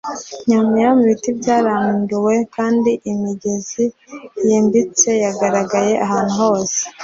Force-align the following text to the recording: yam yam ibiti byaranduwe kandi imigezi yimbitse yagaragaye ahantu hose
yam 0.51 0.69
yam 0.83 0.95
ibiti 1.03 1.29
byaranduwe 1.39 2.33
kandi 2.55 2.91
imigezi 3.11 3.85
yimbitse 4.47 5.09
yagaragaye 5.23 5.93
ahantu 6.05 6.33
hose 6.41 6.79